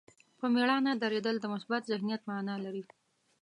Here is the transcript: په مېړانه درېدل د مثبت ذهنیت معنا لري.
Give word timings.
په 0.39 0.45
مېړانه 0.53 0.91
درېدل 1.03 1.35
د 1.39 1.45
مثبت 1.53 1.81
ذهنیت 1.91 2.21
معنا 2.29 2.55
لري. 2.65 2.83